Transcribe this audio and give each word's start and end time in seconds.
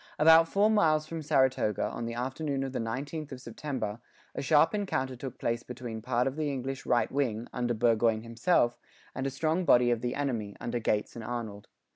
About 0.17 0.47
four 0.47 0.71
miles 0.71 1.05
from 1.05 1.21
Saratoga, 1.21 1.83
on 1.87 2.05
the 2.07 2.15
afternoon 2.15 2.63
of 2.63 2.73
the 2.73 2.79
19th 2.79 3.31
of 3.33 3.39
September, 3.39 3.99
a 4.33 4.41
sharp 4.41 4.73
encounter 4.73 5.15
took 5.15 5.37
place 5.37 5.61
between 5.61 6.01
part 6.01 6.25
of 6.25 6.35
the 6.37 6.49
English 6.51 6.87
right 6.87 7.11
wing, 7.11 7.47
under 7.53 7.75
Burgoyne 7.75 8.23
himself, 8.23 8.79
and 9.13 9.27
a 9.27 9.29
strong 9.29 9.63
body 9.63 9.91
of 9.91 10.01
the 10.01 10.15
enemy, 10.15 10.55
under 10.59 10.79
Gates 10.79 11.15
and 11.15 11.23
Arnold. 11.23 11.67